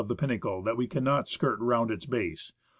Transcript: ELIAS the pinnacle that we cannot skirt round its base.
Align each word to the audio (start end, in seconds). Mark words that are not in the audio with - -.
ELIAS 0.01 0.07
the 0.09 0.15
pinnacle 0.15 0.63
that 0.63 0.75
we 0.75 0.87
cannot 0.87 1.27
skirt 1.27 1.59
round 1.59 1.91
its 1.91 2.07
base. 2.07 2.53